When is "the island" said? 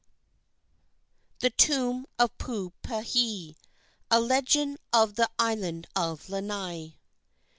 5.13-5.85